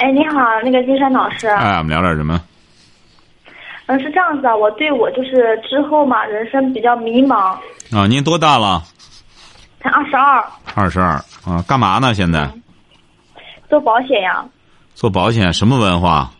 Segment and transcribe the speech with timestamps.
[0.00, 1.46] 哎，你好，那个金山老师。
[1.46, 2.40] 哎，我们聊点什么？
[3.84, 7.54] 嗯，是这样子啊，我对我就是之后嘛，人生比较迷茫。
[7.92, 8.82] 啊，您多大了？
[9.78, 10.42] 才二十二。
[10.74, 12.14] 二十二啊，干嘛呢？
[12.14, 12.48] 现在？
[13.68, 14.42] 做保险呀。
[14.94, 16.30] 做保险什么文化？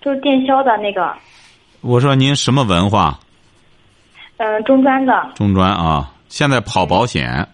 [0.00, 1.12] 就是电销的那个。
[1.82, 3.18] 我说您什么文化？
[4.38, 5.28] 嗯，中专的。
[5.34, 7.46] 中专啊，现在跑保险。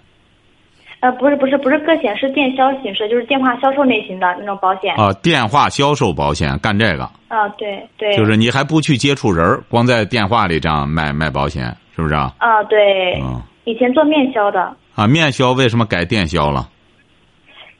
[1.00, 4.94] 呃，不是不是不是个险，是电销形式，就是电话销售类型的那种保险。
[4.96, 7.04] 啊，电话销售保险干这个。
[7.28, 8.16] 啊，对对。
[8.16, 12.32] 就是你还不去接触人，光在电话里这样卖卖保险，是不是啊？
[12.38, 13.20] 啊，对。
[13.22, 13.40] 嗯。
[13.64, 14.74] 以前做面销的。
[14.94, 16.68] 啊，面销为什么改电销了？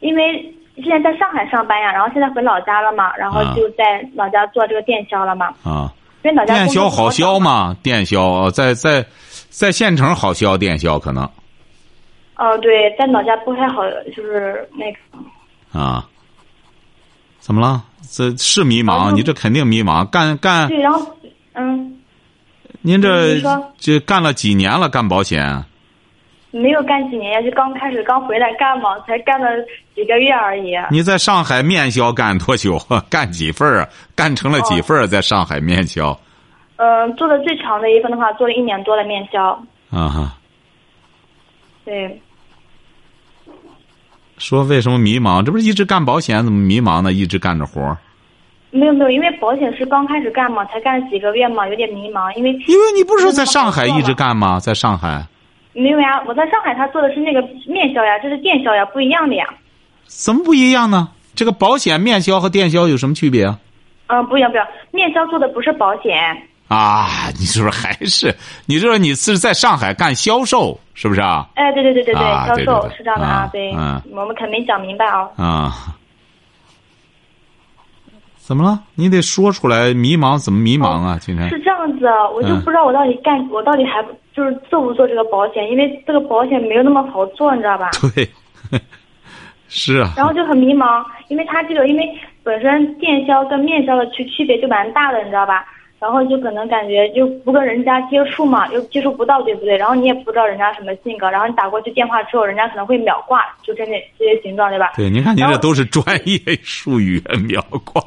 [0.01, 0.55] 因为。
[0.81, 5.47] 之前在上海上班呀，然后现在回老家了嘛，然后就在老家做这个电销了嘛。
[5.65, 7.75] 啊，因为老家电销好销吗？
[7.83, 9.05] 电销在在
[9.49, 11.29] 在县城好销，电销可能。
[12.39, 13.83] 哦，对，在老家不太好，
[14.17, 15.79] 就是那个。
[15.79, 16.09] 啊。
[17.39, 17.85] 怎么了？
[18.11, 20.05] 这是迷茫，你这肯定迷茫。
[20.07, 20.69] 干干。
[20.69, 21.15] 对，然后
[21.55, 21.95] 嗯。
[22.81, 23.41] 您这
[23.77, 24.89] 这干了几年了？
[24.89, 25.65] 干保险？
[26.51, 29.49] 没有干几年呀，就刚开始刚回来干嘛，才干了
[29.95, 30.75] 几个月而已。
[30.91, 32.79] 你在上海面销干多久？
[33.11, 33.89] 干几份啊？
[34.15, 36.19] 干成了几份在上海面销？
[36.77, 39.51] 嗯，做的最长的一份的话，做了一年多的面销。
[39.91, 40.39] 啊哈。
[41.85, 42.21] 对。
[44.39, 45.43] 说为什么迷茫？
[45.43, 47.13] 这不是一直干保险，怎么迷茫呢？
[47.13, 47.97] 一直干着活
[48.71, 52.33] 没有没有，因为保险是刚开始干嘛，才干了几个月嘛，有点迷茫。
[52.37, 54.61] 因为因为你不是在上海一直干吗？
[54.61, 55.27] 在上海。
[55.73, 59.47] 没有呀，我在上海，他做的是那个面销呀，这是电销呀，不一样的呀。
[60.07, 61.09] 怎么不一样呢？
[61.35, 63.59] 这个保险面销和电销有什么区别啊？
[64.09, 64.67] 嗯，不一样，不一样。
[64.91, 66.13] 面销做的不是保险。
[66.69, 67.09] 啊，
[67.39, 68.35] 你是不是还是？
[68.67, 71.49] 你说你是在上海干销售，是不是啊？
[71.55, 73.73] 哎，对对对对对，销售是这样的啊，对。
[73.75, 74.01] 嗯。
[74.13, 75.29] 我们肯没讲明白啊。
[75.37, 75.73] 啊。
[78.37, 78.81] 怎么了？
[78.95, 81.19] 你得说出来，迷茫怎么迷茫啊？
[81.21, 84.03] 今天是这样子，我就不知道我到底干，我到底还
[84.35, 85.71] 就是做不做这个保险？
[85.71, 87.91] 因为这个保险没有那么好做，你知道吧？
[88.15, 88.29] 对，
[89.69, 90.13] 是啊。
[90.17, 92.07] 然后就很迷茫，因为他这个，因为
[92.43, 95.65] 本身电销跟面销的区区别就蛮大的，你知道吧？
[96.01, 99.77] 然后就可能感觉就不跟人家接触嘛，又接触不到，对不对？
[99.77, 104.93] 然后你也不知道人家什么性格，然后你打过去电话之后，人家可能会秒挂，就这那这些形状，对吧？
[104.97, 108.03] 对，您看您这都是专业术语， 秒挂，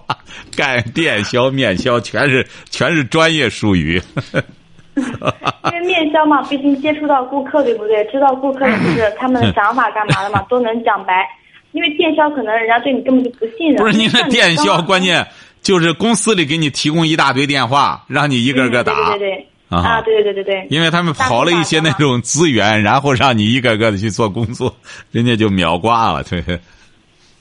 [0.55, 4.01] 干 电销、面销，全是全是专业术语。
[4.95, 8.03] 因为面销嘛，毕竟接触到顾客，对不对？
[8.05, 11.27] 知道顾客是他们的想法干嘛的嘛，都能讲白。
[11.71, 13.77] 因为电销可能人家对你根本就不信任。
[13.77, 15.25] 不是您的电销，关键。
[15.61, 19.11] 就是公司里给你提供一大堆电话，让你一个个打。
[19.11, 19.47] 对对对。
[19.69, 20.67] 啊，对对对对对。
[20.69, 24.75] 因为他们跑了一些那种资源，然后让你一个个的去做工作，
[25.11, 26.41] 人家就秒挂了，对。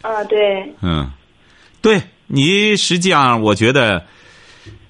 [0.01, 0.39] 啊，对。
[0.81, 1.11] 嗯，
[1.83, 4.05] 对你实际上，我觉得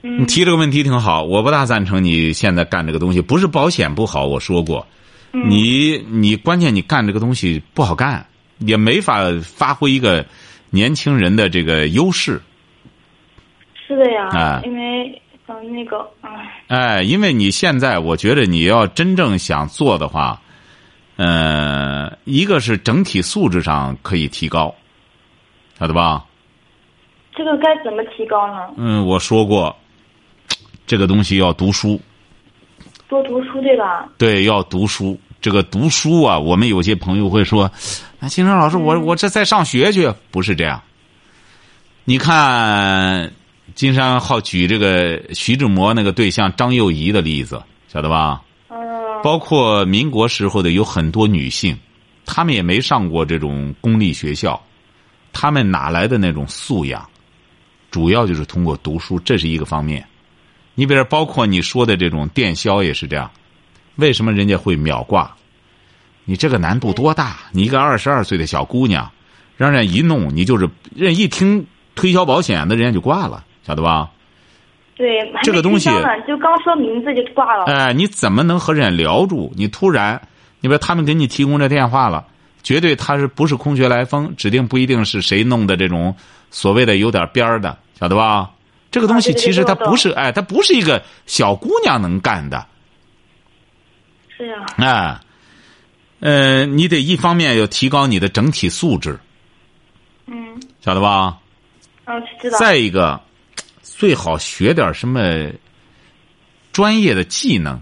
[0.02, 1.22] 你提这个问题挺好。
[1.22, 4.86] 我不大赞成你现在干这个东西，不是保险不好，我说过。
[5.32, 8.26] 你你关键你干这个东西不好干，
[8.58, 10.26] 也没法发挥一个
[10.68, 12.38] 年轻人的这个优势。
[13.90, 20.40] 是的呀，因为嗯那个哎，哎，因为你现在，我觉得你要真正想做的话，
[21.16, 24.72] 呃，一个是整体素质上可以提高，
[25.76, 26.24] 晓得吧？
[27.34, 28.72] 这个该怎么提高呢？
[28.76, 29.76] 嗯，我说过，
[30.86, 32.00] 这个东西要读书，
[33.08, 34.08] 多读书对吧？
[34.18, 35.18] 对，要读书。
[35.40, 37.64] 这个读书啊，我们有些朋友会说
[38.20, 40.80] ：“啊，金生老师，我我这在上学去。”不是这样，
[42.04, 43.32] 你看。
[43.74, 48.42] 金山好举这个徐志摩那个对象张幼仪的例子，晓得吧？
[49.22, 51.78] 包括民国时候的有很多女性，
[52.24, 54.60] 她们也没上过这种公立学校，
[55.32, 57.06] 她们哪来的那种素养？
[57.90, 60.06] 主要就是通过读书，这是一个方面。
[60.74, 63.30] 你比如包括你说的这种电销也是这样，
[63.96, 65.36] 为什么人家会秒挂？
[66.24, 67.38] 你这个难度多大？
[67.52, 69.10] 你一个二十二岁的小姑娘，
[69.56, 73.44] 让人一弄，你就是人一听推销保险的，人家就挂了。
[73.70, 74.10] 晓得吧？
[74.96, 75.88] 对，这个东西
[76.26, 77.66] 就刚说名字就挂了。
[77.66, 79.52] 哎，你怎么能和人家聊住？
[79.54, 80.20] 你突然，
[80.58, 82.26] 你比如他们给你提供这电话了，
[82.64, 84.34] 绝对他是不是空穴来风？
[84.36, 86.12] 指定不一定是谁弄的这种
[86.50, 88.50] 所谓的有点边儿的，晓得吧？
[88.90, 92.66] 这个东西其实它不是哎，它不是一个小姑娘能干的。
[94.36, 95.20] 是呀、哎，
[96.18, 99.16] 呃，你得一方面要提高你的整体素质，
[100.26, 101.38] 嗯，晓得吧？
[102.06, 102.58] 嗯，知道。
[102.58, 103.20] 再一个，
[104.00, 105.20] 最好学点什么
[106.72, 107.78] 专业的技能。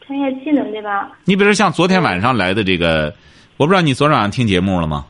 [0.00, 1.12] 专业技能对吧？
[1.26, 3.14] 你比如像昨天晚上来的这个，
[3.58, 5.04] 我不知道你昨天晚上听节目了吗？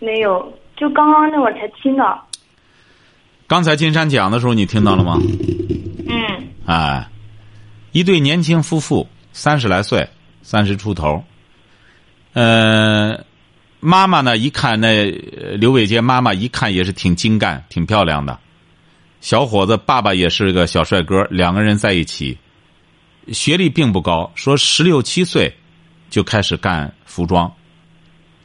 [0.00, 2.26] 没有，就刚刚那会儿才听到。
[3.46, 5.20] 刚才金山讲的时候，你听到了吗？
[6.08, 7.06] 嗯哎，
[7.90, 10.08] 一对年轻夫妇，三十来岁，
[10.40, 11.22] 三十出头。
[12.32, 13.22] 呃，
[13.80, 18.38] 妈妈呢，一看那呃刘伟杰妈妈一看也是挺精干、挺漂亮的。
[19.22, 22.36] 小伙子，爸爸也是个小帅哥，两个人在一起，
[23.28, 25.56] 学历并不高，说十六七岁
[26.10, 27.50] 就开始干服装，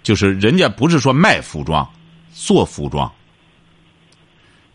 [0.03, 1.89] 就是人家不是说卖服装，
[2.31, 3.11] 做服装。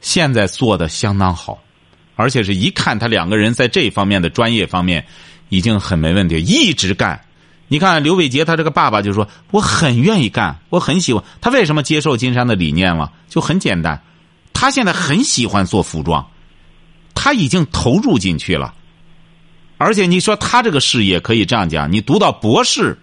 [0.00, 1.62] 现在做的相当好，
[2.16, 5.06] 而且是一看他两个人在这方面的专业方面
[5.50, 7.24] 已经很没问题，一直干。
[7.68, 11.22] 你看刘伟杰他这个爸爸就说我很愿意干，我很喜欢。
[11.40, 13.12] 他为什么接受金山的理念了？
[13.28, 14.02] 就很简单，
[14.62, 16.24] 他现在很喜欢做服装，
[17.16, 18.74] 他已经投入进去了。
[19.76, 22.96] 而且你说他这个事业可以这样讲，你读到博士，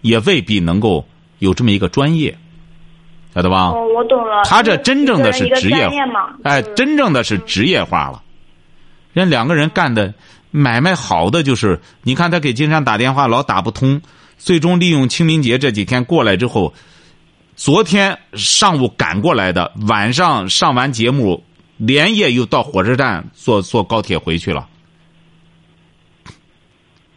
[0.00, 1.06] 也未必能够
[1.38, 2.36] 有这么一个专业，
[3.32, 3.66] 晓得吧？
[3.66, 4.42] 哦，我懂了。
[4.42, 8.20] 他这真正的是职业化，哎，真正的是职业化了。
[9.12, 10.12] 人两个人干的
[10.50, 14.02] 买卖好的就是，你看他给金山打电话老打不通，
[14.36, 16.74] 最终利用清明节这几天过来之后，
[17.58, 21.42] 昨天上午赶过来的，晚上上完节目，
[21.76, 24.68] 连夜又到火车站坐坐高铁回去了。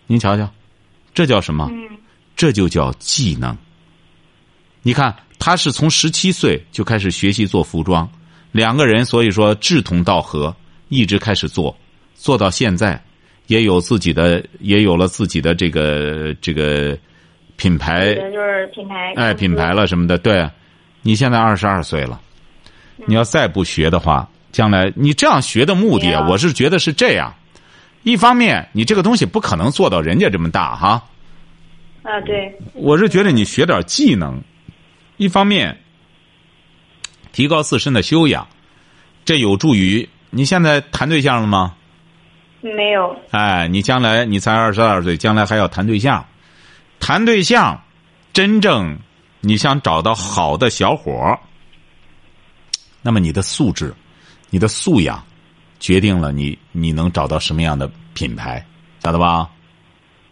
[0.08, 0.52] 您瞧瞧，
[1.14, 1.70] 这叫什么？
[1.72, 1.88] 嗯
[2.36, 3.56] 这就叫技能。
[4.82, 8.10] 你看，他是从十七岁就开始学习做服装，
[8.52, 10.56] 两个人所以说志同道合，
[10.90, 11.78] 一直开始做，
[12.16, 13.00] 做到现在，
[13.46, 16.98] 也有自己的，也有了自己的这个这个
[17.62, 19.14] 品牌，就是品牌。
[19.16, 20.18] 哎，品牌了什么的。
[20.18, 20.50] 对，
[21.04, 22.20] 你现在二十二岁了，
[23.06, 27.32] 你要再不学的话，将来你这样学的目的我是觉得是这样。
[28.02, 31.04] 一方面，你这个东西不可能做到人家这么大哈。
[32.02, 34.42] 啊，对，我是觉得你学点技能，
[35.18, 35.78] 一方面
[37.32, 38.48] 提高自身的修养，
[39.24, 41.76] 这有助于你现在谈对象了吗？
[42.62, 43.16] 没有。
[43.30, 46.26] 哎，你将来你才二十二岁，将来还要谈对象，
[47.02, 47.82] 谈对象，
[48.32, 48.98] 真正
[49.42, 51.40] 你想找到好的小伙儿，
[53.02, 53.94] 那么你的素质、
[54.52, 55.22] 你的素养，
[55.80, 58.64] 决定了你你能找到什么样的品牌，
[59.04, 59.50] 晓得吧？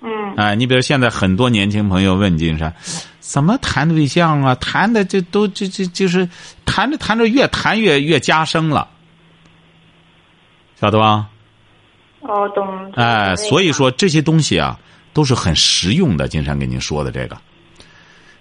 [0.01, 2.73] 嗯哎，你比如现在很多年轻朋友问金山，
[3.19, 4.55] 怎么谈对象啊？
[4.55, 6.29] 谈的这都这这就是
[6.63, 8.87] 谈着谈着越谈越越加深了，
[10.79, 11.27] 晓得吧？
[12.21, 12.91] 哦，懂。
[12.93, 14.79] 哎，所以说这些东西啊
[15.13, 16.27] 都是很实用的。
[16.27, 17.37] 金山给您说的这个，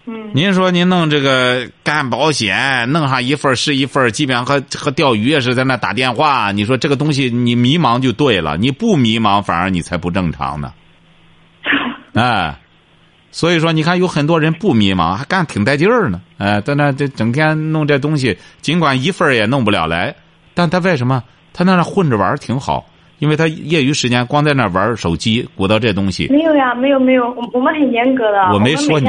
[0.06, 6.50] 嗯，您说您弄这个干保险，弄上一份是一份儿，基本上和和钓鱼也是在那打电话。
[6.52, 10.72] 你说这个东西你迷茫就对了，你不迷茫反而你才不正常呢。
[12.14, 12.58] 哎，
[13.30, 16.20] 所以说你看有很多人不迷茫，还干挺带劲儿呢。
[16.38, 20.14] 哎，在那这整天弄这东西，尽管一份也弄不了来，
[20.54, 21.22] 但他为什么
[21.52, 22.86] 他那儿混着玩挺好？
[23.18, 26.28] 因为他业余时间光在那玩手机，鼓捣这东西。
[26.28, 28.52] 没有呀，没有没有，我我们很严格的。
[28.52, 29.08] 我没说你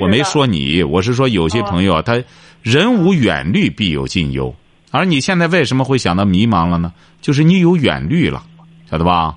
[0.00, 2.22] 我没说你，我是说有些朋友啊，他
[2.62, 4.54] 人无远虑，必有近忧。
[4.90, 6.92] 而你现在为什么会想到迷茫了呢？
[7.20, 8.42] 就是你有远虑了，
[8.90, 9.36] 晓得吧？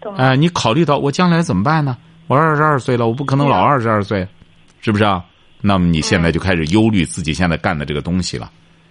[0.00, 0.18] 懂了。
[0.18, 1.96] 哎，你考虑到我将来怎么办呢？
[2.26, 4.26] 我二十二岁了，我不可能老二十二岁，
[4.80, 5.24] 是不是啊？
[5.62, 8.50] 那么你现在就开始忧虑自己现在干的这个东西了，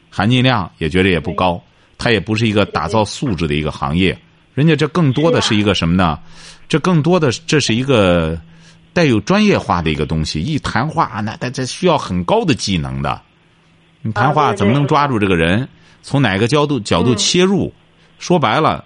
[0.09, 1.61] 含金量也觉得也不高，
[1.97, 4.17] 它也不是一个打造素质的一个行业，
[4.55, 6.17] 人家这更多的是一个什么呢？
[6.67, 8.41] 这更多的这是一个
[8.91, 10.41] 带有专业化的一个东西。
[10.41, 13.21] 一谈话，那那这需要很高的技能的。
[14.01, 15.67] 你谈话怎么能抓住这个人？
[16.01, 17.73] 从哪个角度角度切入？
[18.17, 18.85] 说白了，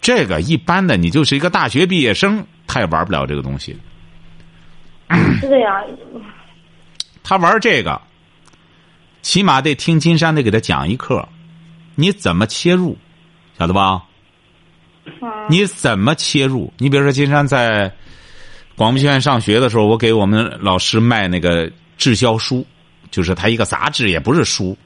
[0.00, 3.78] 这个一般的你就是一个大学毕业生，他也玩不了这个东西。
[5.40, 5.82] 是的呀，
[7.22, 8.00] 他玩这个，
[9.22, 11.28] 起码得听金山得给他讲一课，
[11.94, 12.96] 你怎么切入，
[13.58, 14.02] 晓得吧？
[15.04, 16.72] 嗯，你怎么切入？
[16.78, 17.92] 你比如说，金山在
[18.76, 22.66] 广播学院上学的时候，我给我们老师卖那个滞销书，
[23.10, 24.76] 就是他一个杂志，也不是书，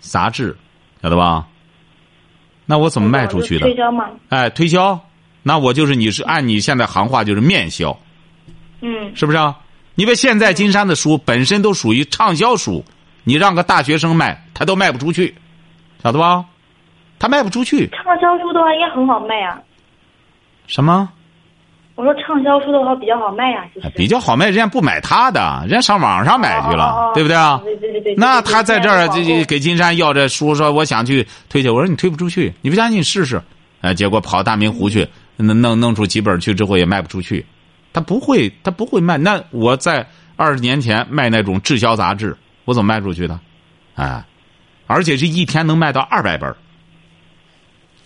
[0.00, 0.56] 杂志，
[1.02, 1.46] 晓得吧？
[2.66, 3.76] 那我怎么卖出去的推？
[3.76, 4.98] 销嘛，哎，推销，
[5.42, 7.98] 那我就是你是按你现在行话就是面销，
[8.80, 9.56] 嗯，是不是啊？
[9.96, 12.84] 因为现在金山的书本身都属于畅销书，
[13.22, 15.34] 你让个大学生卖，他都卖不出去，
[16.02, 16.44] 晓得吧？
[17.18, 17.88] 他卖不出去。
[17.88, 19.60] 畅销书的话应该很好卖啊。
[20.66, 21.10] 什么？
[21.94, 23.64] 我说畅销书的话比较好卖呀。
[23.94, 27.60] 比较好卖，人家不买他的，人家上网上买去了，哦哦哦对不对啊？
[27.62, 28.14] 对对对对。
[28.16, 33.40] 那他在这儿这这给金山要这书，说我想去推去，我说你推不出去，你不相信你试试。
[33.82, 37.44] 哎，结果跑大明湖去，弄弄弄出几本去之后也卖不出去，
[37.92, 39.18] 他不会，他不会卖。
[39.18, 40.04] 那我在
[40.36, 43.38] 二十年前卖那种滞销杂志，我怎么卖出去的？
[43.94, 44.24] 哎，
[44.88, 46.52] 而且是一天能卖到二百本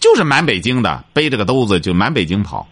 [0.00, 2.68] 就是满北京的，背着个兜子就满北京跑，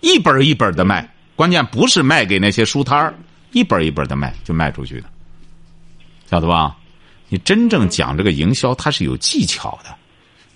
[0.00, 1.08] 一本一本的卖。
[1.36, 3.14] 关键不是卖给那些书摊儿，
[3.52, 5.08] 一本一本的卖就卖出去的，
[6.30, 6.76] 晓得吧？
[7.28, 9.94] 你真正讲这个营销，它是有技巧的。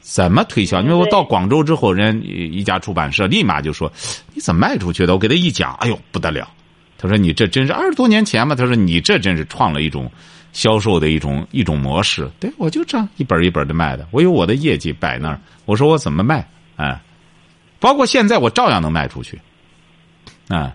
[0.00, 0.82] 怎么推销？
[0.82, 3.90] 因为我到广州之后，人一家出版社立马就说
[4.34, 6.46] ：“你怎么卖出去的？”我给他一讲，哎呦不得了！
[6.98, 10.10] 他说：“你这真是二十多年前嘛？”他说：“你这真是创了一种
[10.54, 15.38] 销售的一种一种模式。”对，我就这样一本一本的卖的，我有我的业绩摆那儿。
[15.66, 16.48] 我说我怎么卖？
[16.76, 16.98] 哎，
[17.78, 19.38] 包括现在我照样能卖出去。
[20.48, 20.74] 啊，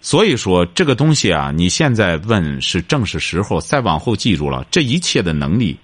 [0.00, 5.78] 所以说这个东西啊，你现在问是正是时候，再往后记住了，这一切的能力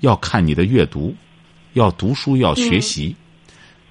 [0.00, 1.14] 要看你的阅读，
[1.74, 3.14] 要读书，要学习，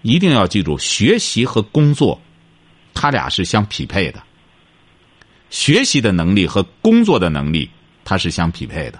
[0.02, 2.20] 一定要记住，学习和工作，
[2.94, 4.22] 它俩是相匹配的。
[5.52, 7.70] 学习的能力和工作的能力，
[8.04, 8.98] 它是相匹配的。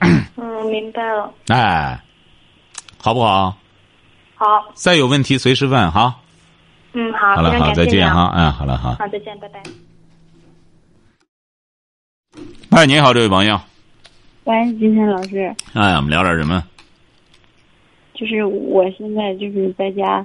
[0.00, 1.32] 嗯，明白了。
[1.48, 2.02] 哎，
[2.98, 3.56] 好不好？
[4.34, 4.46] 好。
[4.74, 6.16] 再有问题随时问哈。
[6.94, 8.94] 嗯，好，好了，好，再见哈，嗯，好了，好。
[8.94, 9.62] 好，再见，拜拜。
[12.70, 13.60] 哎，你好，这位朋友。
[14.44, 15.54] 喂，金山老师。
[15.74, 16.64] 哎，我们聊点什么？
[18.14, 20.24] 就是我现在就是在家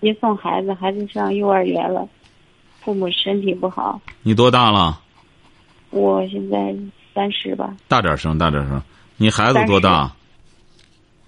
[0.00, 2.08] 接送孩子，孩子上幼儿园了，
[2.88, 4.00] 父母身体不好。
[4.22, 4.98] 你多大了？
[5.90, 6.74] 我现在
[7.14, 7.76] 三十吧。
[7.86, 8.82] 大点声，大点声。
[9.18, 10.10] 你孩子多大？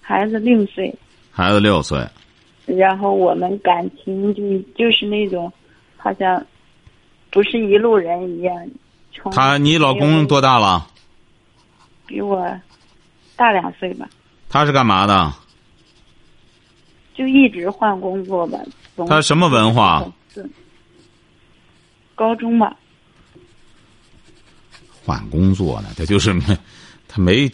[0.01, 0.91] 孩子六岁。
[1.29, 2.03] 孩子六岁。
[2.65, 4.41] 然后我们感情就
[4.75, 5.53] 就是那种，
[5.97, 6.43] 好像
[7.29, 8.67] 不是一路人一样。
[9.31, 10.87] 他，你老公多大了？
[12.07, 12.43] 比我
[13.35, 14.09] 大两岁吧。
[14.49, 15.31] 他是干嘛的？
[17.13, 18.57] 就一直换工作吧。
[19.07, 20.03] 他什么文化？
[22.15, 22.75] 高中吧。
[25.03, 25.89] 换工作呢？
[25.97, 26.43] 他就是没，
[27.07, 27.49] 他没，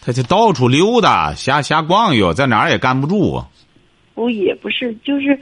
[0.00, 3.42] 他就到处溜达，瞎瞎逛悠，在哪儿也干不住。
[4.14, 5.38] 不也不是，就是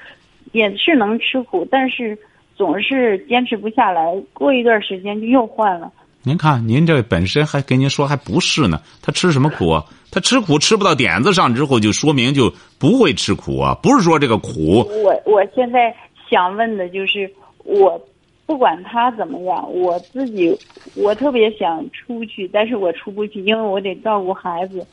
[0.52, 2.18] 也是能吃苦，但是
[2.56, 4.02] 总是坚持不下来。
[4.32, 5.90] 过一段时间就又换了。
[6.22, 9.84] 您看，您这本身还跟您说还不是呢，他吃什么苦啊？
[10.10, 13.74] 他吃苦吃不到点子上之后，就说明就不会吃苦啊。
[13.82, 14.86] 不是说这个苦。
[15.02, 15.94] 我我现在
[16.30, 17.30] 想问的就是，
[17.64, 18.00] 我
[18.46, 20.54] 不管他怎么样，我自己
[20.94, 24.86] 我特别想出去，但是我出不去，因为我得照顾孩子。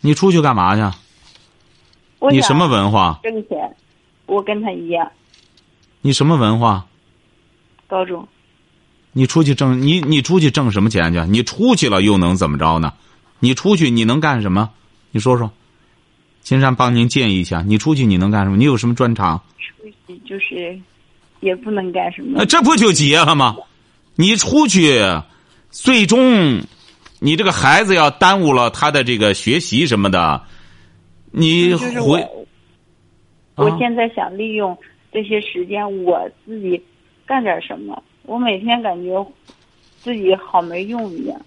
[0.00, 0.96] 你出去干嘛去？
[2.30, 3.20] 你什么文化？
[3.22, 3.76] 挣钱，
[4.26, 5.10] 我跟他一样。
[6.00, 6.86] 你什么文化？
[7.86, 8.26] 高中。
[9.12, 11.20] 你出去挣你你出去挣什么钱去？
[11.28, 12.92] 你出去了又能怎么着呢？
[13.40, 14.70] 你出去你能干什么？
[15.10, 15.50] 你说说。
[16.40, 18.56] 金山帮您建议一下，你出去你能干什么？
[18.56, 19.42] 你有什么专长？
[19.58, 20.80] 出去就是
[21.40, 22.44] 也不能干什么。
[22.46, 23.56] 这不就结了吗？
[24.16, 25.00] 你出去，
[25.70, 26.60] 最终
[27.20, 30.42] 你这个孩子要耽误了他的这个学习什么的。
[31.30, 32.26] 你回，
[33.54, 34.76] 我现在想利用
[35.12, 36.82] 这些时间，我自己
[37.26, 38.02] 干点什么。
[38.22, 39.24] 我每天感觉
[40.00, 41.40] 自己好没用一样。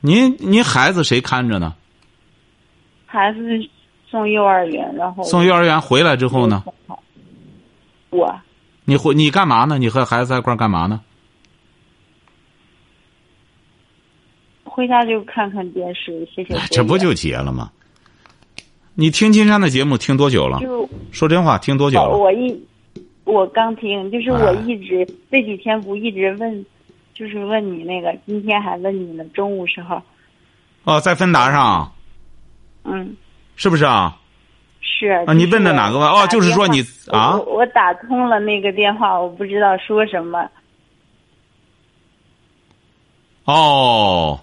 [0.00, 1.74] 您您孩子谁看着呢？
[3.06, 3.38] 孩子
[4.10, 6.64] 送幼儿园，然后送幼儿园回来之后呢？
[8.10, 8.34] 我。
[8.88, 9.76] 你回你干嘛呢？
[9.76, 11.02] 你和孩子在一块干嘛呢？
[14.64, 16.54] 回家就看看电视，写写。
[16.70, 17.70] 这不就结了吗？
[18.94, 20.58] 你听金山的节目听多久了？
[20.60, 22.16] 就说真话，听多久了？
[22.16, 22.66] 我一
[23.24, 26.64] 我刚听，就是我一直、哎、这几天不一直问，
[27.12, 30.00] 就是问你那个，今天还问你呢，中午时候。
[30.84, 31.92] 哦，在芬达上。
[32.84, 33.14] 嗯。
[33.54, 34.17] 是不是啊？
[34.88, 35.08] 是。
[35.26, 36.08] 啊，你问的哪个问？
[36.08, 36.80] 哦，就是说你
[37.12, 37.36] 啊。
[37.36, 40.48] 我我打通了那个电话，我不知道说什么。
[43.44, 44.40] 哦。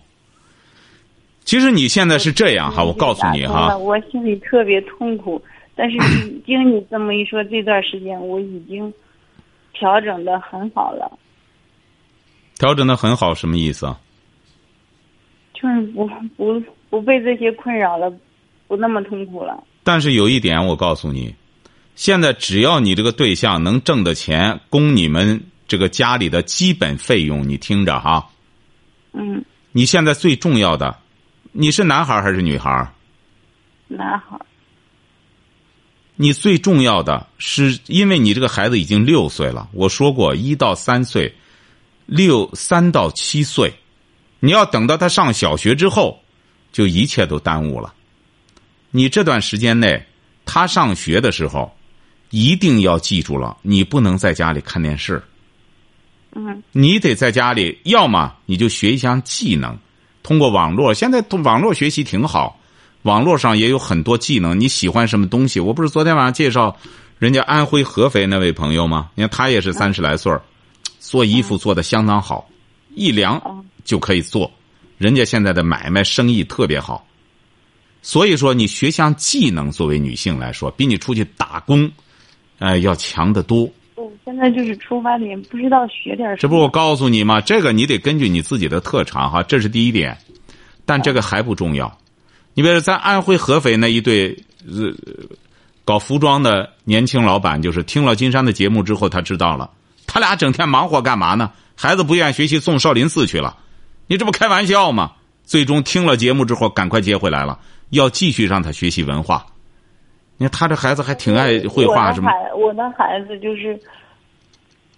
[1.43, 5.41] 其实你现在是这样哈，我告诉你哈，我心里特别痛苦。
[5.75, 5.97] 但是
[6.45, 8.91] 经你这么一说，这段时间我已经
[9.73, 11.11] 调整的很好了。
[12.57, 13.99] 调整的很好，什么意思啊？
[15.53, 18.11] 就是不不不被这些困扰了，
[18.67, 19.63] 不那么痛苦了。
[19.85, 21.35] 但是有一点，我告诉你，
[21.95, 28.27] 现在只要你这个对象能挣的钱供你们这个家里的基本费用，你听着哈。
[29.13, 29.45] 嗯。
[29.71, 30.97] 你现在最重要的。
[31.51, 32.91] 你是男孩还是女孩？
[33.87, 34.39] 男孩。
[36.15, 39.69] 你最重要的是，因为你这个孩子已经六岁了。
[39.71, 41.35] 我说过，一到三岁，
[42.07, 43.71] 六三到七岁，
[44.39, 46.23] 你要等到他上小学之后，
[46.71, 47.93] 就一切都耽误了。
[48.95, 50.01] 你这段时间内，
[50.45, 51.69] 他上学的时候，
[52.29, 55.21] 一定要记住了，你不能在家里看电视。
[56.33, 56.63] 嗯。
[56.71, 59.77] 你得在家里，要么你就学一项技能，
[60.23, 60.93] 通过网络。
[60.93, 62.57] 现在网络学习挺好。
[63.01, 65.59] 网络上也有很多技能，你喜欢什么东西？
[65.59, 66.77] 我不是昨天晚上介绍
[67.19, 69.09] 人家安徽合肥那位朋友吗？
[69.15, 70.41] 你看他也是三十来岁儿，
[71.01, 72.47] 做衣服做的相当好，
[72.95, 74.49] 一量就可以做，
[74.97, 77.05] 人家现在的买卖生意特别好。
[78.05, 81.91] 所以说，你学项技能，作为女性来说，比你出去打工，
[82.59, 83.67] 哎，要强得多。
[83.95, 86.37] 我现在就是出发点，不知道学点什么。
[86.37, 87.41] 这不我告诉你吗？
[87.41, 90.15] 这个你得根据你自己的特长哈，这是第一点，
[90.85, 91.97] 但这个还不重要。
[92.53, 94.93] 你比如在安徽合肥那一对呃
[95.83, 99.71] 搞服装的年轻老板，就是听了金山的节目之后，他知道了，
[100.05, 101.51] 他俩整天忙活干嘛呢？
[101.73, 103.57] 孩子不愿意学习，送少林寺去了。
[104.05, 105.13] 你这不开玩笑吗？
[105.45, 107.59] 最终听了节目之后，赶快接回来了，
[107.91, 109.45] 要继续让他学习文化。
[110.37, 112.29] 你看他这孩子还挺爱绘画，什么？
[112.57, 113.79] 我的孩子就是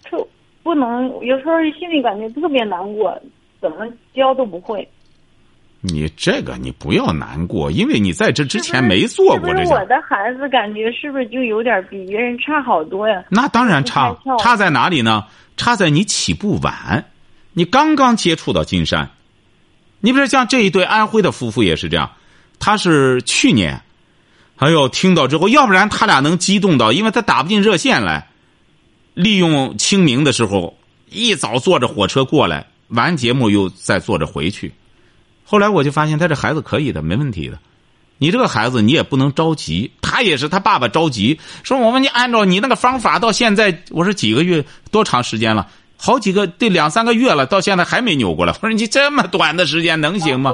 [0.10, 0.28] 就
[0.64, 3.16] 不能，有时候心里感觉特别难过，
[3.62, 3.86] 怎么
[4.16, 4.88] 教都不会。
[5.82, 9.72] 你这个你不要难过，因为你在这之前没做过这是。
[9.72, 13.24] 我的孩子感觉是不是就有点比别人差好多呀？
[13.30, 15.26] 那当然差，差在哪里呢？
[15.56, 17.06] 差在你起步晚，
[17.54, 19.08] 你刚刚接触到金山。
[20.00, 22.12] 你比如像这一对安徽的夫妇也是这样，
[22.60, 23.82] 他是去年，
[24.58, 28.28] 哎呦，听到之后，要不然他俩能激动到，因为他打不进热线来，
[29.14, 30.78] 利用清明的时候
[31.10, 34.72] 一早坐着火车过来，完节目又再坐着回去。
[35.44, 37.58] 后来我就发现他这孩子可以的，没问题的。
[38.20, 45.68] 你这个孩子你也不能着急，他也是他爸爸着急，说我们你按照你那个方法到现在，我说几个月多长时间了？
[45.98, 48.54] 好几个得两三个月了，到现在还没扭过来。
[48.62, 50.54] 我说你这么短的时间能行吗？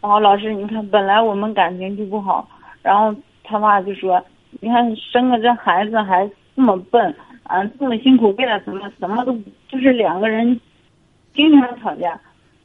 [0.00, 2.48] 然后老师，你看本来我们感情就不好，
[2.82, 3.14] 然后
[3.44, 4.18] 他爸就说，
[4.60, 8.90] 你看生个这孩子还这么笨，啊这么辛苦，为了什么？
[8.98, 9.32] 什么都
[9.70, 10.58] 就是两个人
[11.36, 12.18] 经常吵架。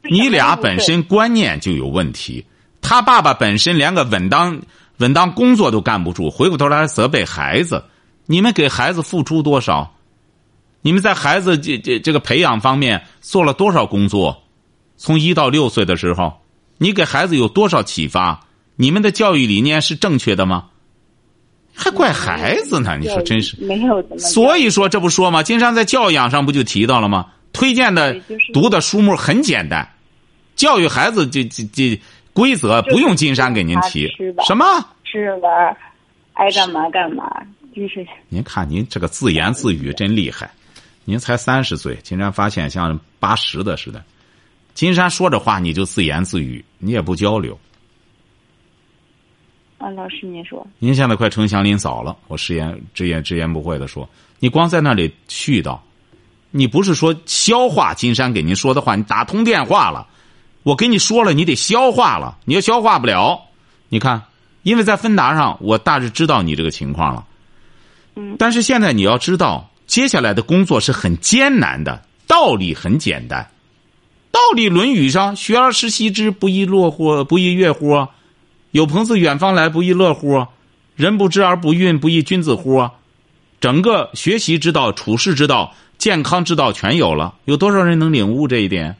[0.08, 2.44] 你俩本身观念就有问题，
[2.80, 4.58] 他爸爸本身连个稳当
[4.98, 7.84] 稳当工作都干不住，回过头来责备孩子。
[8.24, 9.92] 你们给孩子付出多少？
[10.86, 14.44] 你们在孩子这这这个培养方面做了多少工作？
[14.96, 16.40] 从一到六岁的时候，
[16.78, 18.46] 你给孩子有多少启发？
[18.76, 20.66] 你们的教育理念是正确的吗？
[21.74, 22.96] 还怪孩子呢？
[23.00, 24.00] 你说真是没有。
[24.16, 25.42] 所以说这不说吗？
[25.42, 27.26] 金山在教养上不就提到了吗？
[27.52, 28.16] 推荐的
[28.54, 29.90] 读的书目很简单。
[30.54, 32.00] 教育孩子这这这
[32.32, 34.08] 规则不用金山给您提，
[34.46, 34.64] 什么
[35.02, 35.76] 吃玩，
[36.34, 37.28] 爱干嘛干嘛，
[37.74, 38.06] 就是。
[38.28, 40.48] 您看您这个自言自语真厉害，
[41.06, 44.04] 您才三十岁，金山发现像八十的似的。
[44.74, 47.58] 金山说着话你就自言自语，你也不交流。
[49.78, 50.66] 啊，老师您说。
[50.80, 54.08] 您现在快成祥林嫂了，我直言直言直言不讳的说，
[54.40, 55.78] 你光在那里絮叨，
[56.50, 60.08] 你不是说消化金山给您说的话，你打通电话了。
[60.64, 62.36] 我跟你说了，你得消化了。
[62.44, 63.42] 你要消化不了，
[63.88, 64.24] 你看，
[64.64, 67.24] 因为在芬达上，我大致知道你这个情况了。
[68.16, 68.34] 嗯。
[68.36, 72.02] 但是现在你要知道，接下来的工作是很艰难的。
[72.26, 73.50] 道理很简单，
[74.32, 77.24] 道理《论语》上“学而时习之，不亦乐乎？
[77.24, 78.08] 不亦乐乎？
[78.72, 80.46] 有朋自远方来，不亦乐乎？
[80.96, 82.90] 人不知而不愠，不亦君子乎？”
[83.60, 87.34] 整个学习之道、处世之道、健康之道全有了。
[87.44, 88.96] 有多少人能领悟这一点？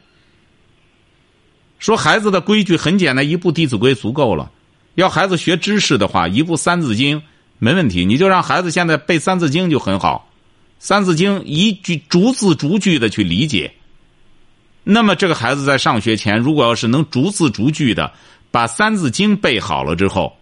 [1.79, 4.49] 说孩子的规矩很简单，一部《弟子规》足够了。
[4.95, 7.19] 要孩子学知识的话，一部《三字经》
[7.59, 8.05] 没问题。
[8.05, 10.26] 你就让孩子现在背《三字经》就很好，
[10.79, 13.73] 《三字经》一句逐字逐句的去理解。
[14.83, 18.11] 那么这个孩子在上学前，如果要是能逐字逐句的
[18.51, 20.35] 把《三字经》背好了之后，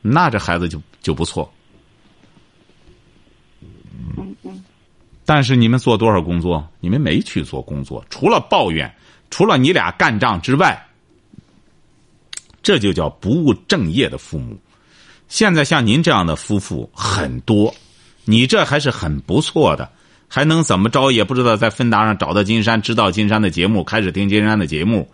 [0.00, 1.52] 那这孩子就就不错。
[4.16, 4.64] 嗯嗯。
[5.26, 6.66] 但是你们做多少工作？
[6.80, 8.94] 你们没去做工作，除了抱怨。
[9.30, 10.86] 除了你俩干仗之外，
[12.62, 14.56] 这就叫不务正业的父母。
[15.28, 17.74] 现在像您这样的夫妇很多，
[18.24, 19.90] 你这还是很不错的，
[20.28, 21.10] 还能怎么着？
[21.10, 25.10] 也不知道在芬达上找到金山，知道金山的节目，开始听金山的节目。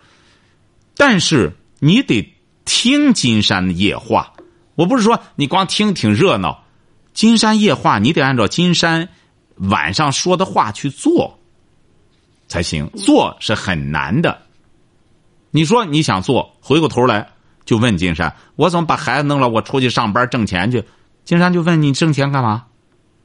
[0.95, 2.33] 但是你得
[2.65, 4.33] 听金山的夜话，
[4.75, 6.63] 我不是说你光听挺热闹，
[7.13, 9.09] 金山夜话你得按照金山
[9.55, 11.39] 晚上说的话去做。
[12.47, 14.41] 才行，做是很难的。
[15.51, 17.29] 你说你想做，回过头来，
[17.65, 19.47] 就问金山：“我怎么把孩子弄了？
[19.49, 20.83] 我出去上班挣钱去。”
[21.23, 22.65] 金山就问你：“挣钱干嘛？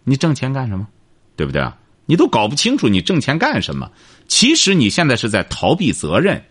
[0.08, 0.86] 你挣钱干什么？
[1.34, 1.76] 对不对啊？
[2.06, 3.90] 你都搞不清楚你挣钱干什么。
[4.28, 6.42] 其实你现在是在逃避责任，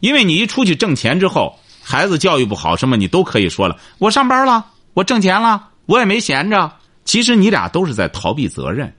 [0.00, 3.78] 因为你一出去挣钱之后，孩子教育不好，什么你都可以说了。
[3.98, 6.70] 我上班了，我挣钱了，我也没闲着。
[7.04, 8.92] 其实你俩都是在逃避责任，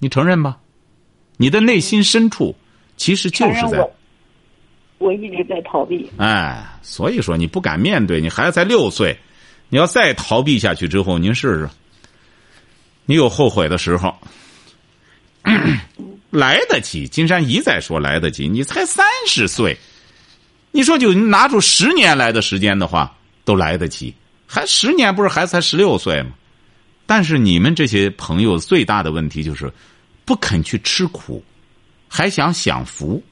[0.00, 0.58] 你承认吧？
[1.36, 2.54] 你的内心深处
[2.96, 3.88] 其实就是在。
[4.98, 6.10] 我一直在逃避。
[6.16, 9.16] 哎，所以说你不敢面对，你孩子才六岁，
[9.68, 11.68] 你要再逃避下去之后，您试试，
[13.04, 14.16] 你有后悔的时候，
[16.30, 17.06] 来得及。
[17.08, 19.76] 金山一再说来得及，你才三十岁，
[20.70, 24.14] 你说就拿出十年来的时间的话，都来得及。
[24.46, 26.30] 还十年不是孩子才十六岁吗？
[27.06, 29.70] 但是你们这些朋友最大的问题就是，
[30.24, 31.44] 不肯去吃苦，
[32.08, 33.22] 还想享福。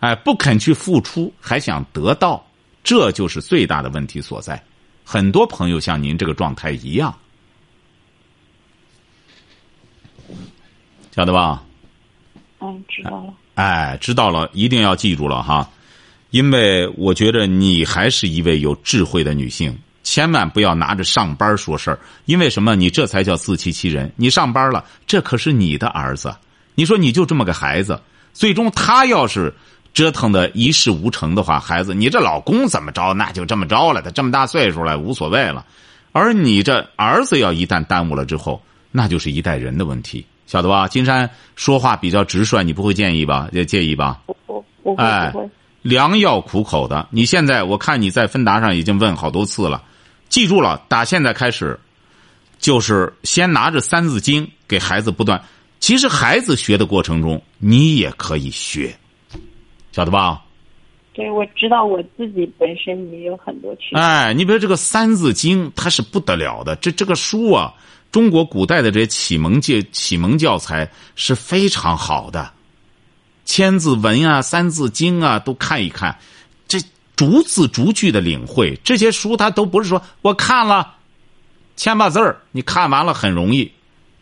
[0.00, 2.44] 哎，不肯去付出，还想得到，
[2.84, 4.62] 这就是最大的问题所在。
[5.04, 7.16] 很多朋友像您这个状态一样，
[11.14, 11.62] 晓得吧？
[12.60, 13.34] 嗯，知道了。
[13.54, 15.68] 哎，知道了，一定要记住了哈，
[16.30, 21.98] 因为我觉得你还是一位有智慧的女性，千万不要拿着上班说事儿。
[22.24, 22.74] 因为什么？
[22.74, 24.12] 你这才叫自欺欺人。
[24.16, 26.34] 你上班了，这可是你的儿子。
[26.74, 28.00] 你说你就这么个孩子，
[28.32, 29.54] 最终他要是。
[29.94, 33.12] 折腾的一事无成的话，孩子，你这老公怎么着？
[33.12, 34.00] 那就这么着了。
[34.00, 35.66] 他这么大岁数了，无所谓了。
[36.12, 40.86] 而你这儿子要一旦耽误了之后，那就是一代人的问题，晓得吧？
[40.86, 43.48] 金山说话比较直率，你不会介意吧？
[43.52, 44.20] 也介意吧？
[44.26, 45.32] 不不不哎，
[45.80, 47.08] 良药苦口的。
[47.10, 49.82] 你现在我看你在芬达上已经问好多次了，
[50.28, 51.80] 记住了，打现在开始，
[52.58, 55.42] 就是先拿着《三字经》给孩子不断。
[55.80, 58.94] 其实孩子学的过程中，你也可以学。
[59.90, 60.42] 晓得吧？
[61.14, 63.96] 对，我知道我自己本身也有很多缺。
[63.96, 66.76] 哎，你比如这个《三字经》，它是不得了的。
[66.76, 67.72] 这这个书啊，
[68.12, 72.40] 中国古代的这些启蒙界启蒙教材是非常好的，
[73.46, 76.16] 《千字文》啊，《三字经》啊，都看一看，
[76.68, 76.78] 这
[77.16, 78.78] 逐字逐句的领会。
[78.84, 80.94] 这些书它都不是说我看了
[81.74, 83.72] 千把字儿，你看完了很容易，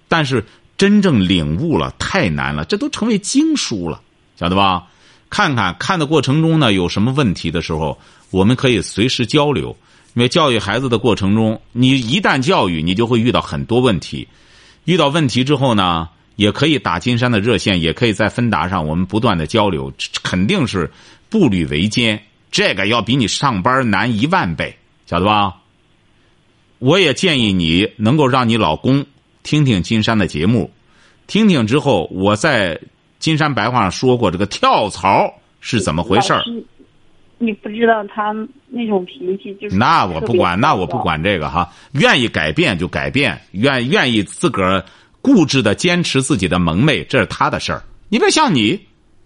[0.07, 0.47] 但是
[0.79, 4.01] 真正领悟了太难了，这都成为经书了，
[4.39, 4.87] 晓得吧？
[5.29, 7.99] 看看看的过程中呢，有什么问题的时候，
[8.31, 9.77] 我们可以随时交流。
[10.15, 14.27] 因为教育孩子的过程中，你一旦教育，你就会遇到很多问题。
[14.85, 19.93] 遇到问题之后呢，也可以打金山的热线，也可以在芬达上，我们不断的交流，
[20.23, 20.91] 肯定是
[21.29, 22.23] 步履维艰。
[22.51, 25.57] 这个要比你上班难一万倍，晓得吧？
[26.79, 29.05] 我也建议你能够让你老公
[29.43, 30.71] 听听金山的节目，
[31.27, 32.81] 听听之后，我在。
[33.21, 36.33] 金山白话上说过，这个跳槽是怎么回事？
[37.43, 38.33] 你不知道他
[38.69, 39.77] 那种脾气就是。
[39.77, 41.69] 那我不管，那我不管这个哈。
[41.93, 44.85] 愿意改变就改变，愿愿意自个儿
[45.21, 47.83] 固执的坚持自己的萌妹，这是他的事儿。
[48.09, 48.79] 你别像你，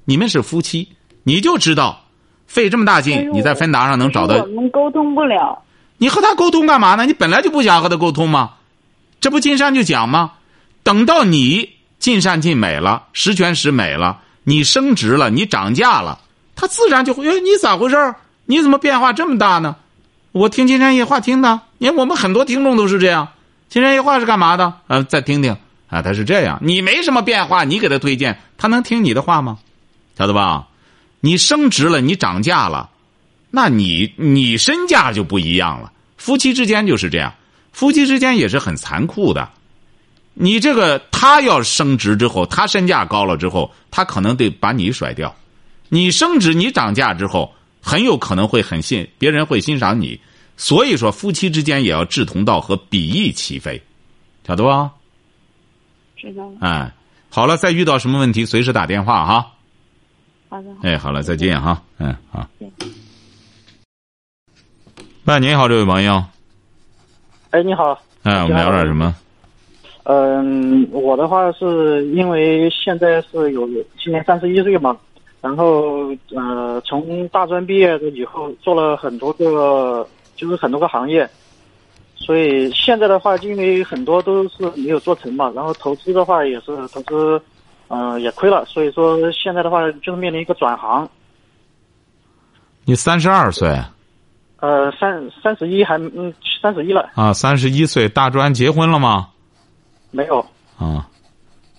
[0.04, 0.88] 你们是夫妻，
[1.24, 2.04] 你就知道
[2.46, 4.36] 费这么大劲，你在芬达上能找到。
[4.36, 5.62] 我们沟通不了。
[5.98, 7.04] 你和他沟通干嘛呢？
[7.04, 8.54] 你本来就不想和他沟通吗？
[9.20, 10.32] 这不金山就讲吗？
[10.82, 11.70] 等到你。
[12.00, 16.20] 尽善尽美了，十全十美了，你升职了，你涨价了，
[16.56, 17.28] 他自然就会。
[17.28, 18.14] 哎，你咋回事
[18.46, 19.76] 你怎么变化这么大呢？
[20.32, 23.28] 我听金山夜话听的，你看我们很多听众都是这样。
[23.68, 24.72] 金山夜话是干嘛的？
[24.88, 25.56] 呃，再听听
[25.88, 26.58] 啊，他是这样。
[26.60, 29.58] 你没什么变化，你给他推荐，他能听你的话吗？
[30.18, 30.66] 晓得吧？
[31.20, 32.90] 你升职了，你涨价了，
[33.50, 35.92] 那你你身价就不一样了。
[36.16, 37.32] 夫妻之间就是这样，
[37.72, 39.48] 夫妻之间也是很残酷的。
[40.34, 45.34] 你这个他要升职之后，他身价高了之后，他可能得把你甩掉。
[45.88, 50.18] 你升职，你涨价之后，很有可能会很欣，别人会欣赏你。
[50.56, 53.80] 所以说，夫妻之间也要志同道合，比翼齐飞，
[54.46, 54.92] 晓得吧？
[56.16, 56.50] 知道。
[56.60, 56.92] 哎，
[57.28, 59.52] 好了，再遇到什么问题，随时打电话哈。
[60.48, 60.68] 好的。
[60.82, 61.82] 哎，好了，再见哈。
[61.98, 62.48] 嗯，好。
[65.24, 66.24] 喂，你好，这位朋友。
[67.50, 68.00] 哎，你好。
[68.22, 69.14] 哎，我们聊点什么？
[70.04, 73.66] 嗯，我的话是因为现在是有
[73.98, 74.96] 今年三十一岁嘛，
[75.44, 81.28] 然后呃，从大专毕业的以后做了很多个，就是很多个行业，
[82.16, 87.38] 所以现在的话，因为很多都是没有做成嘛，然后投资的话也是投资，
[87.88, 91.06] 嗯，也亏了，所以说现在的话就是面临一个转行。
[92.86, 93.68] 你三十二岁？
[94.60, 97.10] 呃，三三十一还嗯三十一了。
[97.16, 99.28] 啊，三十一岁，大专结婚了吗？
[100.10, 100.40] 没有
[100.78, 101.06] 啊，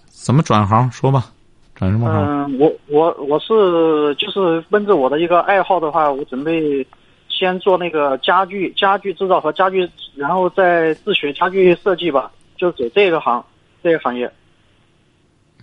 [0.06, 0.92] 怎么转行？
[0.92, 1.32] 说吧，
[1.76, 2.26] 转什么行？
[2.26, 6.86] 嗯，我我我是就是奔着我的一个爱好的话，我准备
[7.30, 13.44] 先做那个家具家具制造和家具，然后再自学家具设计吧，就走这个行
[13.84, 14.32] 这个行业。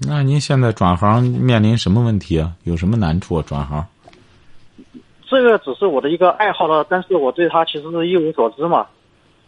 [0.06, 2.52] 那您现在转行面临什么问题啊？
[2.64, 3.44] 有什么难处啊？
[3.46, 3.86] 转行？
[5.26, 8.86] 这个只是我的一个爱好了，但是我对它其实是一无所知嘛。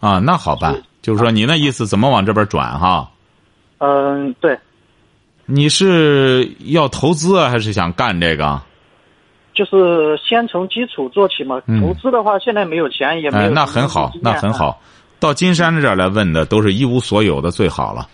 [0.01, 3.11] 啊，那好办，就是说你那意思怎么往这边转哈？
[3.79, 4.59] 嗯，对，
[5.47, 8.61] 你是要投资啊，还是想干这个？
[9.55, 11.61] 就是先从基础做起嘛。
[11.67, 14.53] 嗯投资的话，现在没有钱，也没哎，那很好，那很。
[14.53, 14.81] 好。
[15.21, 18.09] 到金山这儿来问的都是一无所有的最好了。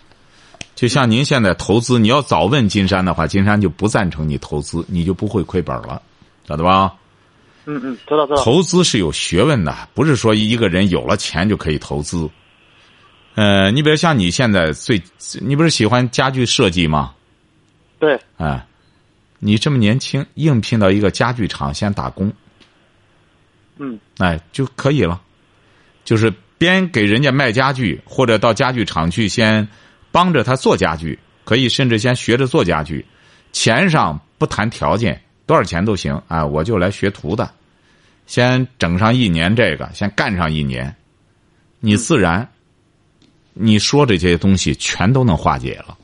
[0.75, 6.01] 就像您现在投资，你要早问金山的话，金山就不赞成你投资，你就不会亏本了，
[6.47, 6.93] 晓得吧？
[7.65, 8.43] 嗯嗯，知道知道。
[8.43, 12.29] 投资是有学问的，不是说一个人有了钱就可以投资。
[13.35, 15.01] 呃，你比如像你现在最，
[15.41, 17.11] 你不是喜欢家具设计吗？
[18.01, 18.65] 对，哎，
[19.37, 22.33] 你这么年轻，应聘到一个家具厂先打工，
[23.77, 25.21] 嗯哎就可以了。
[26.03, 29.67] 就是边给人家卖家具，或者到家具厂去先
[30.11, 33.05] 帮着他做家具，可以甚至先学着做家具。
[33.51, 36.43] 钱上不谈条件，多少钱都行啊！
[36.43, 37.53] 我就来学徒的，
[38.25, 40.95] 先整上一年这个，先干上一年，
[41.79, 42.49] 你自然
[43.53, 45.95] 你说这些东西全都能化解了。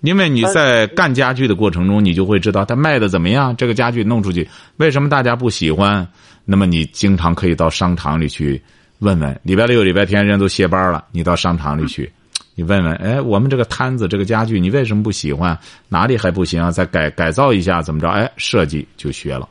[0.00, 6.06] 因为你在干家具的过程中，你就会知道它卖的怎么样，这个家具弄出去为什么大家不喜欢。
[6.44, 8.62] 那么你经常可以到商场里去
[9.00, 12.10] 问问，礼拜六、礼拜天人都歇班了，你到商场里去，
[12.54, 15.58] 你问问，哎，我们这个摊子这个家具你为什么不喜欢？
[15.88, 16.70] 哪里还不行啊？
[16.70, 18.08] 再改改造一下怎么着？
[18.08, 19.46] 哎，设计就学了。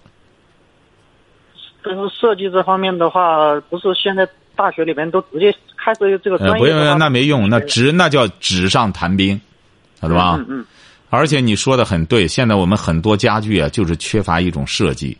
[1.84, 9.40] 但是设计这方面的话，不是现在大学里面都直接开设这个呃，不用，专业的话那没用，那纸那叫纸上谈兵，
[10.02, 10.36] 晓得吧？
[10.40, 10.66] 嗯嗯
[11.10, 15.18] 而且你说的很对，现在我们很多家具啊，就是缺乏一种设计。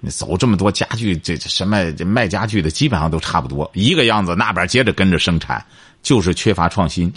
[0.00, 5.64] 你走这么多家具，这这什么这卖家具的基本上都差不多一个样子，那边接着跟着生产，
[6.02, 7.12] 就是缺乏创新。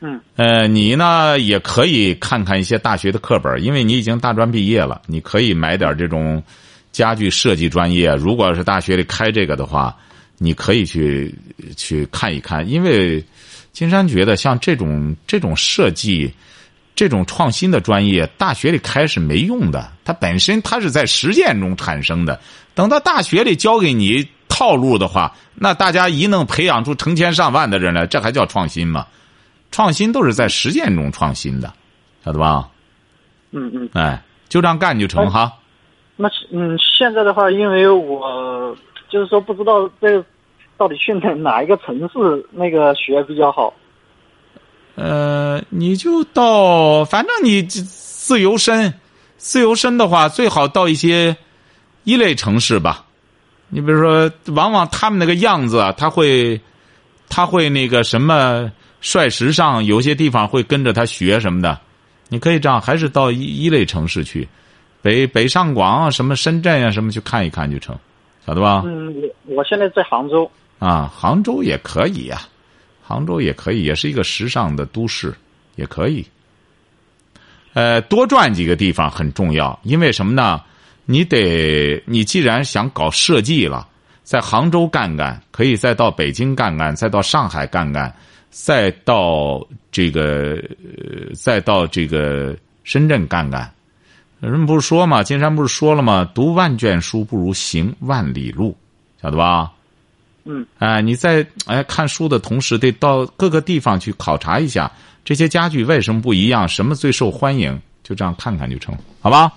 [0.00, 6.42] 嗯，呃，你呢也可以看看一些大学的课本，因为你已经大专毕业了，你可以买点这种
[6.92, 8.14] 家具设计专业。
[8.14, 9.96] 如果是大学里开这个的话，
[10.38, 11.34] 你可以去
[11.76, 13.24] 去看一看，因为
[13.72, 16.32] 金山觉得像这种这种设计。
[16.94, 19.90] 这种创新的专业，大学里开是没用的。
[20.04, 22.38] 它本身它是在实践中产生的。
[22.74, 29.06] 等到大学里教给你套路的话，那大家一能培养出成千上万的人来，这还叫创新吗？
[29.70, 31.72] 创新都是在实践中创新的，
[32.22, 32.68] 晓得吧？
[33.52, 33.88] 嗯嗯。
[33.94, 35.50] 哎，就这样干就成哈。
[36.16, 38.76] 那嗯，现在的话，因为我
[39.08, 40.24] 就是说不知道这个
[40.82, 43.72] 到底去哪哪一个城市那个学比较好。
[44.96, 48.92] 呃，你就到，反正你自由身，
[49.36, 51.36] 自由身的话，最好到一些
[52.02, 53.04] 一类城市吧。
[53.68, 56.60] 你比如说，往往他们那个样子啊，他会，
[57.28, 58.68] 他会那个什么
[59.00, 61.78] 帅时尚，有些地方会跟着他学什么的。
[62.28, 64.48] 你可以这样，还是到一一类城市去，
[65.00, 67.96] 北北上广啊，什么深圳啊，什么去看一看就成，
[68.44, 68.82] 晓得吧？
[68.84, 69.14] 嗯，
[69.46, 70.50] 我我现在在杭州。
[70.82, 72.42] 啊，杭州也可以呀、
[73.00, 75.32] 杭州也可以，也是一个时尚的都市，
[75.76, 76.26] 也可以。
[77.72, 80.60] 呃，多转几个地方很重要，因为什么呢？
[81.04, 83.86] 你得，你既然想搞设计了，
[84.24, 88.12] 在杭州干干，可以再到北京干干，再到上海干干，
[88.50, 93.72] 再到这个，呃再到这个深圳干干。
[94.40, 96.28] 人不是说嘛，金山不是说了吗？
[96.34, 98.76] 读万卷书不如行万里路，
[99.22, 99.70] 晓得吧？
[100.44, 104.90] 嗯，哎，你在哎看书的同时，得到各个地方去考察一下
[105.24, 109.52] 这些家具为什么不一样，什么最受欢迎，就这样看看就成，好吧？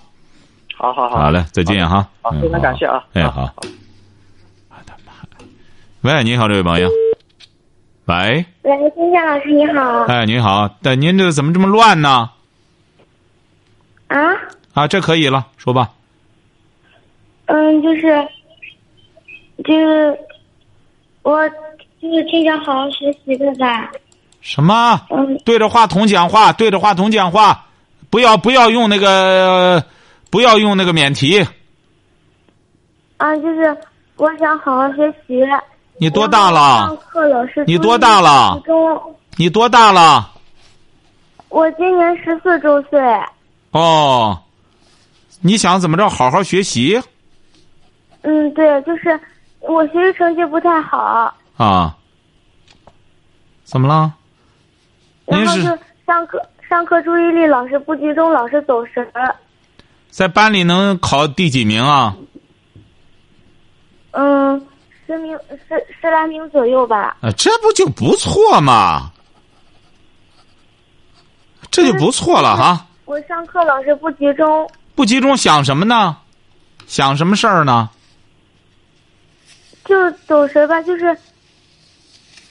[0.77, 1.17] 好好好。
[1.17, 2.07] 好嘞，再见哈。
[2.21, 3.03] 好，嗯非常感谢啊。
[3.13, 3.53] 哎，好。
[4.69, 5.13] 我的妈！
[6.01, 6.89] 喂，你好，这位朋友。
[8.05, 10.01] 喂，喂，金夏老师你好。
[10.01, 12.29] 哎，您好，但您这怎么这么乱呢？
[14.07, 14.19] 啊，
[14.73, 15.91] 啊，这可以了，说吧。
[17.45, 18.27] 嗯，就是，
[19.63, 20.19] 就是，
[21.25, 21.49] 我
[21.99, 23.89] 就是挺想好好学习的噻。
[24.41, 25.01] 什么？
[25.09, 27.65] 嗯，对着话筒讲话，对着话筒讲话，
[28.11, 29.83] 不要不要用那个，
[30.29, 31.43] 不要用那个免提。
[33.17, 33.75] 啊，就是
[34.17, 35.41] 我想好好学习。
[35.97, 36.97] 你多大了上？
[36.97, 38.61] 课老师你多大了，
[39.35, 40.31] 你多大了？
[41.49, 42.99] 我今年十四周岁。
[43.71, 44.37] 哦，
[45.41, 46.07] 你想怎么着？
[46.07, 47.01] 好好学习
[48.21, 49.19] 嗯，对，就是
[49.67, 51.95] 我学习成绩不太好，啊？
[53.63, 54.13] 怎么了？
[55.25, 59.35] 您然后就是上课上课注意力老是不集中，老是走神儿。
[60.09, 62.15] 在班里能考第几名啊？
[64.11, 64.65] 嗯，
[65.05, 67.17] 十名十十来名左右吧。
[67.21, 69.11] 啊，这不就不错嘛？
[71.71, 72.85] 这就不错了哈。
[73.05, 76.17] 我上课老是不集中，不集中想什么呢？
[76.87, 77.89] 想什么事儿呢？
[79.85, 81.17] 就走神吧，就是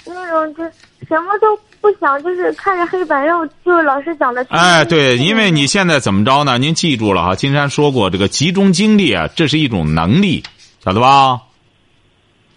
[0.06, 0.62] 那种就
[1.06, 4.46] 什么都不想，就是看着黑板，然后就老师讲的。
[4.50, 6.58] 哎，对，因为你现在怎么着呢？
[6.58, 10.42] 您记住了哈，金山说过，这个集中精力啊，这是一种能力，
[10.84, 11.40] 晓得吧？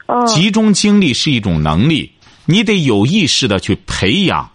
[0.06, 2.12] 嗯，集中精力是一种能力，
[2.46, 4.50] 你得有意识的去培养。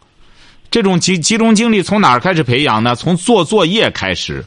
[0.71, 2.95] 这种集集中精力从哪儿开始培养呢？
[2.95, 4.43] 从做作业开始。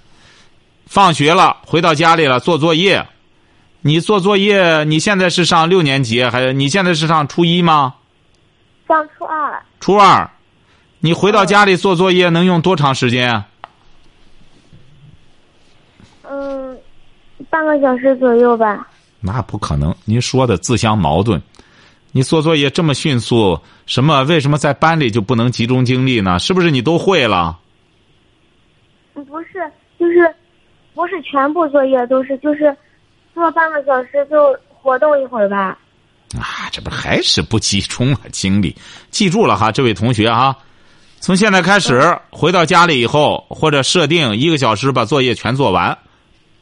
[0.88, 3.06] 放学了，回到家里了，做作业。
[3.88, 7.94] 你做作业，你现在是上六年级，还是你现在是上初一吗？
[8.88, 9.64] 上初二。
[9.80, 10.28] 初二，
[11.02, 13.44] 你回到家里做作业能用多长时间？
[16.24, 16.76] 嗯，
[17.48, 18.88] 半个小时左右吧。
[19.20, 21.40] 那不可能，您说的自相矛盾。
[22.12, 24.24] 你做作业这么迅速，什么？
[24.24, 26.40] 为什么在班里就不能集中精力呢？
[26.40, 27.60] 是不是你都会了？
[29.14, 30.36] 不是，就是
[30.96, 32.76] 不是全部作业都是，就是
[33.36, 35.78] 做半个小时就活动一会儿吧。
[36.40, 38.76] 啊，这不还是不集中啊精力？
[39.12, 40.58] 记住了哈，这位同学哈，
[41.20, 45.98] 从现在开始回到家里以后，或者设定一个小时把作业全做完，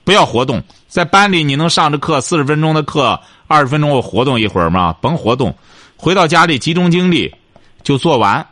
[0.04, 0.62] 不要活动。
[0.88, 4.94] 在班里你能上着课四十分钟的课，二十分钟我活动一会儿吗？
[5.00, 5.56] 甭活动，
[5.96, 7.34] 回到家里集中精力
[7.84, 8.46] 就做完。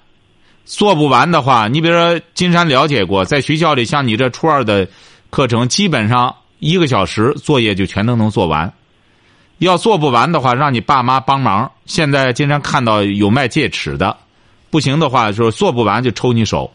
[0.64, 4.88] 做不完的话，你比如说金山了解过，在学校里像你这初二的
[5.30, 8.72] 课程，基本上一个小时作业就全都能做完。
[9.58, 11.72] 要做不完的话，让你爸妈帮忙。
[11.86, 14.16] 现在经常看到有卖戒尺的，
[14.70, 16.72] 不行的话，说做不完就抽你手，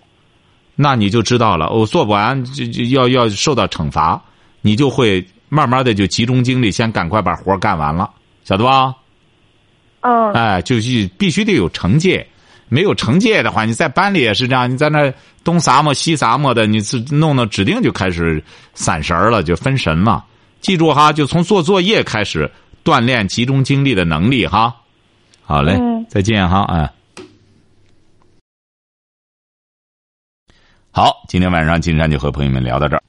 [0.75, 1.70] 那你就知道了。
[1.70, 4.20] 我做不完就就要要受到惩罚，
[4.61, 8.11] 你就会慢慢的就集中精力，先赶快把活干完了，
[8.44, 8.94] 晓得吧？
[10.01, 10.33] 嗯。
[10.33, 12.27] 哎，就是必须得有惩戒，
[12.68, 15.12] 没有惩戒的话，你在班里也是这样，你在那
[15.44, 18.42] 东撒么西撒么的，你是弄弄指定就开始
[18.74, 20.24] 散神了，就分神嘛。
[20.61, 22.50] 记住哈，就从做作业开始。
[22.85, 24.72] 锻炼集中精力的能力，哈，
[25.42, 25.76] 好嘞，
[26.09, 26.88] 再见哈，哎，
[30.92, 33.02] 好，今天晚上金山就和朋友们聊到这儿。